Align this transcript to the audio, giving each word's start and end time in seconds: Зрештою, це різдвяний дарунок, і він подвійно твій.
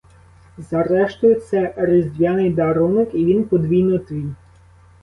Зрештою, 0.57 1.35
це 1.35 1.73
різдвяний 1.77 2.49
дарунок, 2.49 3.13
і 3.13 3.25
він 3.25 3.43
подвійно 3.43 3.97
твій. 3.99 4.29